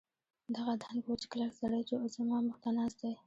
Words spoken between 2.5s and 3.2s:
ته ناست دی.